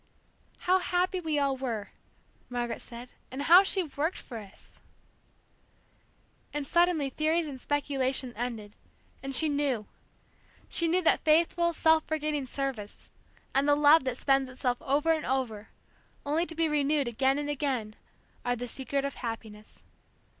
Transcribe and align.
"How 0.65 0.79
happy 0.79 1.19
we 1.21 1.37
all 1.37 1.55
were!" 1.55 1.91
Margaret 2.49 2.81
said; 2.81 3.13
"and 3.29 3.43
how 3.43 3.61
she 3.61 3.83
worked 3.83 4.17
for 4.17 4.39
us!" 4.39 4.81
And 6.51 6.65
suddenly 6.67 7.11
theories 7.11 7.45
and 7.45 7.61
speculation 7.61 8.33
ended, 8.35 8.73
and 9.21 9.35
she 9.35 9.47
knew. 9.47 9.85
She 10.67 10.87
knew 10.87 11.03
that 11.03 11.19
faithful, 11.23 11.71
self 11.71 12.03
forgetting 12.07 12.47
service, 12.47 13.11
and 13.53 13.67
the 13.67 13.75
love 13.75 14.03
that 14.05 14.17
spends 14.17 14.49
itself 14.49 14.81
over 14.81 15.11
and 15.11 15.23
over, 15.23 15.69
only 16.25 16.47
to 16.47 16.55
be 16.55 16.67
renewed 16.67 17.07
again 17.07 17.37
and 17.37 17.47
again, 17.47 17.95
are 18.43 18.55
the 18.55 18.67
secret 18.67 19.05
of 19.05 19.13
happiness. 19.21 19.83